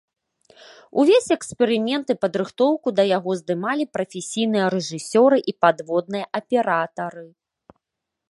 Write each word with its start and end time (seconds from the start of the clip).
Увесь 1.01 1.27
эксперымент 1.35 2.07
і 2.13 2.15
падрыхтоўку 2.25 2.87
да 2.99 3.03
яго 3.17 3.31
здымалі 3.41 3.83
прафесійныя 3.97 4.65
рэжысёры 4.75 5.37
і 5.53 5.57
падводныя 5.67 6.25
аператары. 6.43 7.25